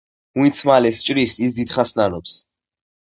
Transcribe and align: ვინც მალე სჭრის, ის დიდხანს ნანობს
ვინც 0.39 0.61
მალე 0.69 0.93
სჭრის, 1.01 1.37
ის 1.49 1.59
დიდხანს 1.59 1.93
ნანობს 2.01 2.35